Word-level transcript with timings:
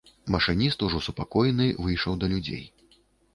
Машыніст, 0.35 0.85
ужо 0.87 1.01
супакоены, 1.07 1.67
выйшаў 1.87 2.17
да 2.25 2.31
людзей. 2.33 2.65